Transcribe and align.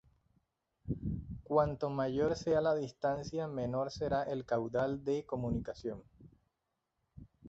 Cuanto 1.43 1.91
mayor 1.91 2.35
sea 2.35 2.59
la 2.59 2.73
distancia, 2.73 3.45
menor 3.47 3.91
será 3.91 4.23
el 4.23 4.45
caudal 4.47 5.03
de 5.03 5.27
comunicación. 5.27 6.01